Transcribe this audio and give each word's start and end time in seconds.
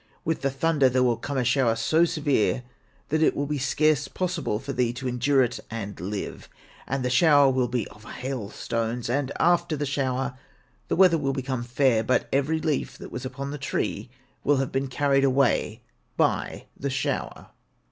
With 0.25 0.41
the 0.41 0.49
thunder 0.49 0.89
there 0.89 1.03
will 1.03 1.15
come 1.15 1.37
a 1.37 1.43
shower 1.43 1.75
so 1.75 2.05
severe 2.05 2.63
that 3.09 3.21
it 3.21 3.35
will 3.35 3.45
be 3.45 3.59
scarce 3.59 4.07
possible 4.07 4.57
for 4.57 4.73
thee 4.73 4.93
to 4.93 5.07
endure 5.07 5.43
it 5.43 5.59
and 5.69 5.99
live. 5.99 6.49
And 6.87 7.05
the 7.05 7.11
shower 7.11 7.51
will 7.51 7.67
be 7.67 7.85
of 7.89 8.03
hailstones; 8.05 9.11
and 9.11 9.31
after 9.39 9.77
the 9.77 9.85
shower 9.85 10.39
the 10.87 10.95
weather 10.95 11.19
will 11.19 11.33
become 11.33 11.61
fair, 11.63 12.03
but 12.03 12.27
every 12.33 12.59
leaf 12.59 12.97
that 12.97 13.11
was 13.11 13.25
upon 13.25 13.51
the 13.51 13.59
tree 13.59 14.09
will 14.43 14.57
have 14.57 14.71
been 14.71 14.87
carried 14.87 15.23
away 15.23 15.83
by 16.17 16.65
the 16.75 16.89
shower.' 16.89 17.51